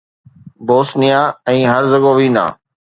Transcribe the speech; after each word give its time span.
Bosnia 0.69 1.21
۽ 1.57 1.59
Herzegovina 1.75 2.45